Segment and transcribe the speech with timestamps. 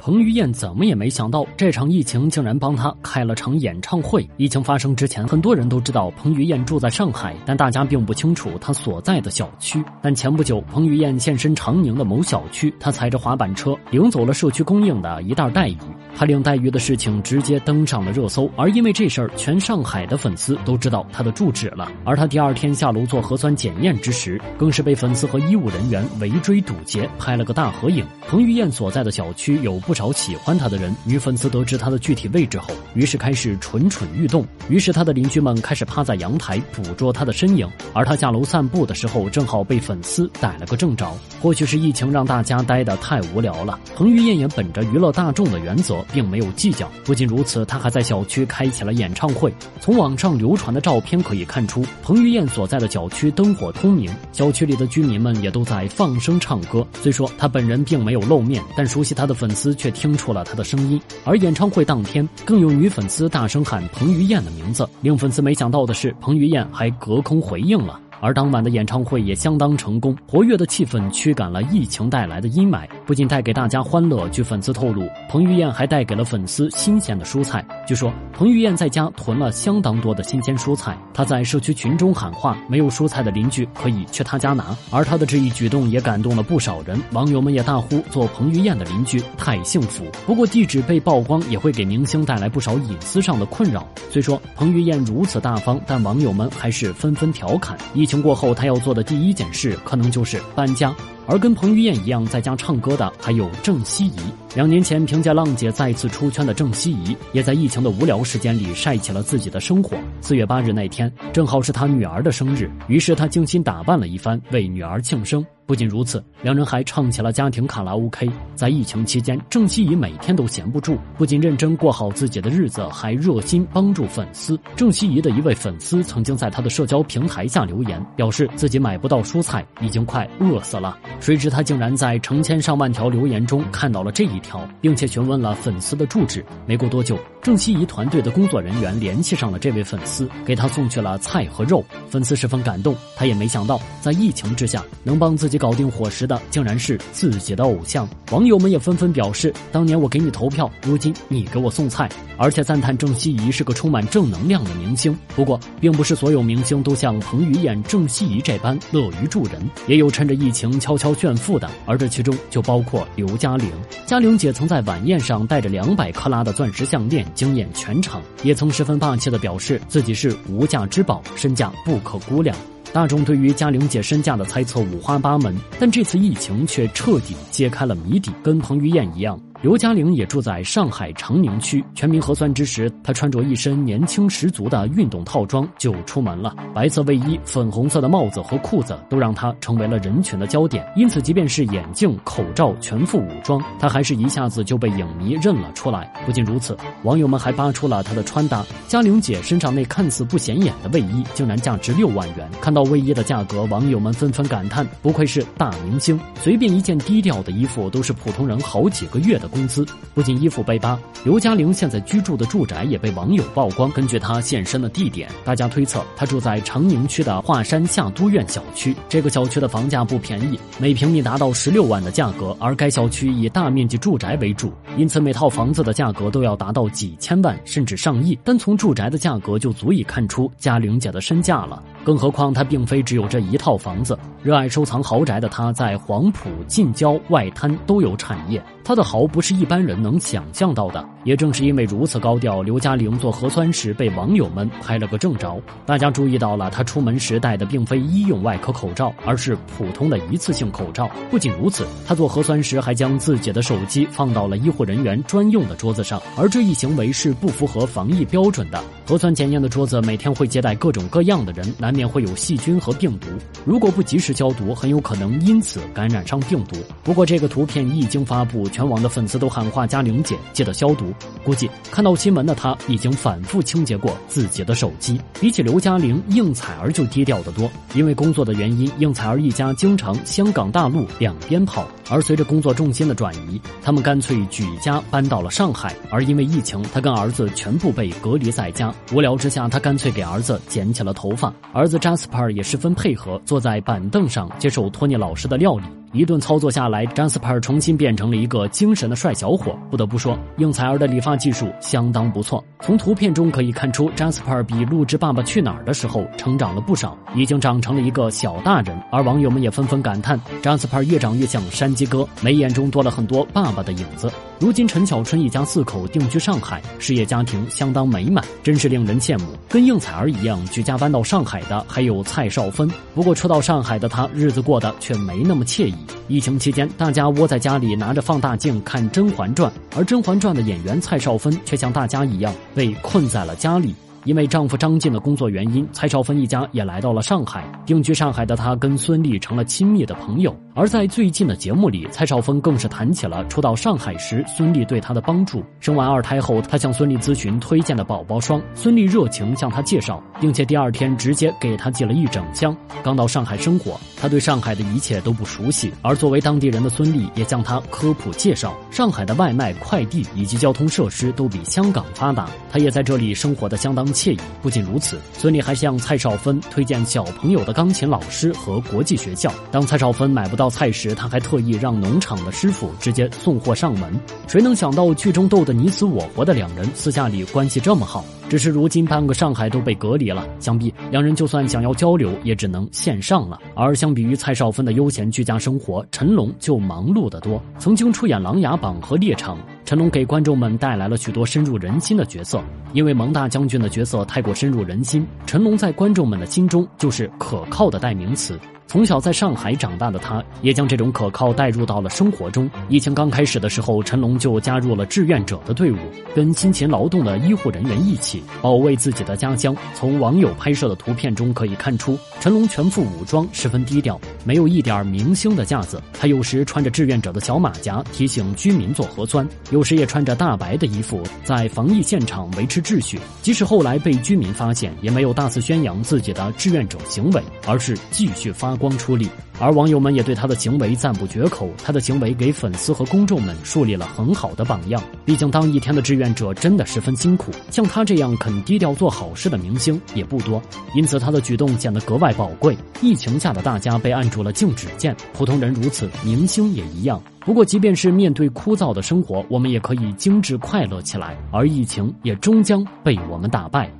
[0.00, 4.26] 彭于晏怎么也没想到，这场疫情竟然帮他开了场演唱会。
[4.38, 9.84] 疫情发生之前，很多人都知道彭于晏住在上海，但大家并不清楚他所在的小区。
[10.00, 15.76] 但前不久，彭于晏现身长宁的某小区，他踩着滑板车领走了社区供应的一袋带鱼。
[16.16, 21.92] 他领带鱼的事情直接登上了热搜，而因为这事儿，全上海的粉丝都知道他的住址了。
[22.04, 28.02] 而他第二天下楼做核酸检验之时，更是被粉丝和医务人员围追堵截，拍了个大合影。
[28.26, 29.78] 彭于晏所在的小区有。
[29.90, 34.46] 不少喜欢他的人，女粉丝得知他的具体位置后，于是开始蠢蠢欲动。
[34.68, 41.12] 于是他的邻居们开始趴在阳台捕捉他的身影，而他下楼散步的时候，正好被粉丝逮了个正着。
[41.42, 46.88] 或许是疫情让大家待得太无聊了，彭于晏也本着娱乐大众的原则，并没有计较。
[47.04, 49.52] 不仅如此，他还在小区开启了演唱会。
[49.80, 56.86] 从网上流传的照片可以看出，彭于晏所在的小区灯火通明，小区里的居民们也都在放声唱歌。
[57.02, 59.76] 虽说他本人并没有露面，但熟悉他的粉丝。
[59.80, 64.86] 却听出了他的声音，而演唱会当天更有女粉丝大声喊彭于晏的名字。
[65.00, 67.98] 令粉丝没想到的是，彭于晏还隔空回应了。
[68.20, 74.28] 而当晚的演唱会也相当成功，活跃的气氛驱赶了疫情带来的阴霾，不仅带给大家欢乐。
[74.28, 77.66] 据粉丝透露，彭于晏还带给了粉丝新鲜的蔬菜。
[77.86, 93.88] 据说，彭于晏在家囤了相当多的新鲜蔬菜，他在社区群中喊话：“没有蔬菜的邻居可以去他家拿。”而他的这一举动也感动了不少人，网友们也大呼：“做彭于晏的邻居太幸福。”不过，地址被曝光也会给明星带来不少隐私上的困扰。
[94.10, 98.09] 虽说彭于晏如此大方，但网友们还是纷纷调侃一。
[98.10, 100.92] 疫情过后，他要做的第一件事可能就是搬家。
[101.28, 104.16] 而跟彭于晏一样在家唱歌的还有郑希怡。
[104.56, 109.96] 两年前凭借《浪姐》再次出圈的郑希怡，也在疫情的无聊时间里晒起了自己的生活。
[110.20, 115.46] 四月八日那天，正好是她女儿的生日，于是她精心打扮了一番，为女儿庆生。
[115.70, 118.28] 不仅如此，两人还唱起了家庭卡拉 OK。
[118.56, 124.58] 在疫情期间，郑希怡每天都闲不住，不仅认真过好自己的日子，还热心帮助粉丝。
[124.74, 130.98] 郑希怡的一位粉丝曾经在她的社交平台下留言，表示自己买不到蔬菜，已经快饿死了。
[131.20, 136.44] 谁知他竟然在成千上万条留言中看到了这一条，并且询问了粉丝的住址。
[136.66, 141.84] 没过多久，郑希怡团队的工作人员联系上了这位粉丝，给他送去了菜和肉。
[142.08, 148.08] 粉丝十分感动，他也没想到，在疫情之下能帮自己搞定伙食的，竟然是自己的偶像。
[148.32, 155.16] 网友们也纷纷表示，当年我给你投票，如今你给我送菜，而且赞叹郑希怡是个充满正能量的明星。
[155.36, 161.10] 不过，并不是所有明星都像彭于晏、郑希怡这般乐于助人，也有趁着疫情悄悄。
[161.20, 163.70] 炫富的，而这其中就包括刘嘉玲。
[164.06, 172.56] 嘉玲姐曾在晚宴上带着两百克拉的钻石项链惊艳全场，也曾十分霸气地表示自己是无价之宝，身价不可估量。
[172.92, 178.32] 大众对于嘉玲姐身价的猜测五花八门，但这次疫情却彻底揭开了谜底。
[178.42, 179.40] 跟彭于晏一样。
[179.62, 181.84] 刘嘉玲也住在上海长宁区。
[181.94, 186.56] 全民核酸之时，她穿着一身年轻十足的运动套装就出门了。
[186.74, 190.90] 白色卫衣、粉红色的帽子和裤子都让她成为了人群的焦点。
[190.96, 196.10] 因此，即便是眼镜、口罩全副武装，她还是一下子就被影迷认了出来。
[196.24, 198.64] 不仅如此，网友们还扒出了她的穿搭。
[198.88, 202.48] 嘉玲姐身上那看似不显眼的卫衣，竟然价值六万元。
[202.62, 209.49] 看到卫衣的价格，网友们纷纷感叹：不愧是大明星，随便一件低调的衣服都是普通人好几个月的。
[209.50, 213.90] 工资不仅衣服被扒，刘嘉玲现在居住的住宅也被网友曝光。
[213.92, 218.94] 根据她现身的地点，大家推测她住在长宁区的华山夏都苑小区。
[219.08, 222.56] 这个小区的房价不便宜，每平米达到十六万的价格。
[222.58, 228.34] 而该小区以大面积住宅为主，因此每套房子的价格都要达到几千万甚至上亿。
[228.44, 231.82] 单从住宅的价格就足以看出嘉玲姐的身价了。
[232.04, 238.62] 更何况他并非只有这一套房子，热爱收藏豪宅的他，在黄埔、近郊、外滩都有产业。
[238.82, 241.06] 他的豪不是一般人能想象到的。
[241.22, 245.60] 也正是因为如此高调，刘嘉玲做核酸时被网友们拍了个正着。
[245.84, 251.08] 大家注意到了，她出门时戴的并非医用外科口罩，而是普通的一次性口罩。
[251.30, 258.82] 不仅如此，她做核酸时还将自己的手机放到了医护人员专用的桌子上，而这一行为是不符合防疫标准的。
[259.06, 263.26] 核酸检验的桌子每天会接待各种各样的人来，难免会有细菌和病毒。
[263.64, 266.76] 如果不及时消毒，很有可能因此感染上病毒。
[267.02, 271.12] 不过，这个图片一经发布，全网的粉丝都喊话嘉玲姐记得消毒。
[271.42, 275.20] 估计看到新闻的她已经反复清洁过自己的手机。
[275.40, 277.68] 比起刘嘉玲，应采儿就低调得多。
[277.92, 281.88] 因为工作的原因，应采儿一家经常香港、大陆两边跑。
[282.08, 285.92] 而随着工作重心的转移，他们干脆举家搬到了上海。
[286.08, 288.94] 而因为疫情，他跟儿子全部被隔离在家。
[289.12, 291.52] 无聊之下，他干脆给儿子剪起了头发。
[291.80, 295.84] 儿子扎斯帕尔也十分配合，坐在板凳上接受托尼老师的料理。
[296.12, 299.78] 一顿操作下来，詹斯帕尔重新变成了一个精神的帅小伙。
[299.88, 302.64] 不得不说，应采儿的理发技术相当不错。
[302.80, 309.00] 从图片中可以看出，詹斯帕尔比录制《爸爸去哪儿》的时候成长了不少，已经长成了一个小大人。
[309.12, 314.32] 而网友们也纷纷感叹，詹斯帕尔越长越像山鸡哥，眉眼中多了很多爸爸的影子。
[314.58, 319.46] 如今，陈小春一家四口定居上海，事业家庭相当美满，真是令人羡慕。
[319.68, 322.90] 跟应采儿一样举家搬到上海的还有蔡少芬。
[323.14, 325.94] 不过，初到上海的他，日子过得却没那么惬意。
[326.28, 333.94] 疫情期间，大家窝在家里拿着放大镜看《甄嬛传》，而《甄嬛传》的演员蔡少芬却像大家一样被困在了家里。
[334.24, 337.64] 因为丈夫张晋的工作原因，蔡少芬一家也来到了上海。
[337.86, 340.54] 定居上海的她跟孙俪成了亲密的朋友。
[340.74, 345.64] 而在最近的节目里，蔡少芬更是谈起了初到上海时孙俪对她的帮助。
[345.80, 352.76] 生完二胎后，她向孙俪咨询推荐的宝宝霜，孙俪热情向她介绍，并且第二天直接给她寄了一整箱。
[353.02, 362.48] 刚到上海生活，她对上海的一切都不熟悉，而作为当地人的孙俪也向她科普介绍，上海的外卖、快递以及交通设施都比香港发达。
[362.70, 364.09] 她也在这里生活的相当。
[364.12, 364.38] 惬意。
[364.62, 369.52] 不仅如此，孙俪还向蔡少芬推荐小朋友的钢琴老师和国际学校。
[369.70, 374.18] 当蔡少芬买不到菜时，他还特意让农场的师傅直接送货上门。
[374.46, 378.24] 谁能想到剧中斗得你死我活的两人，私下里关系这么好？
[378.50, 383.60] 只是如今半个上海都被隔离了，想必两人就算想要交流，也只能线上了。
[383.76, 387.62] 而相比于蔡少芬的悠闲居家生活，成龙就忙碌得多。
[387.78, 392.60] 曾经出演《琅琊榜》和《猎场》，成龙给观众们带来了许多深入人心的角色。
[392.92, 398.58] 因为蒙大将军的角色太过深入人心，成龙在观众们的心中就是可靠的代名词。
[398.90, 402.68] 从小在上海长大的他，也将这种可靠带入到了生活中。
[402.88, 405.96] 疫情刚开始的时候，陈龙就加入了志愿者的队伍，
[406.34, 409.76] 跟辛勤劳动的医护人员一起保卫自己的家乡。
[409.94, 416.02] 从网友拍摄的图片中可以看出，陈龙全副武装，十分低调，没有一点明星的架子。
[416.12, 423.20] 他有时穿着志愿者的小马甲，提醒居民做核酸；有时也穿着大白的衣服，在防疫现场维持秩序。
[423.40, 428.80] 即使后来被居民发现，也没有大肆宣扬自己的志愿者行为，而是继续发。
[428.80, 429.28] 光出力，
[429.58, 431.68] 而网友们也对他的行为赞不绝口。
[431.84, 435.02] 他的行为给粉丝和公众们树立了很好的榜样。
[435.22, 440.62] 毕竟当一天的志愿者真的十分辛苦，像他这样肯低调做好事的明星也不多，
[440.94, 442.74] 因此他的举动显得格外宝贵。
[443.02, 447.20] 疫情下的大家被按住了静止键，普通人如此，明星也一样。
[447.40, 453.90] 不过，即便是面对枯燥的生活，我们也可以精致快乐起来，而疫情也终将被我们打败。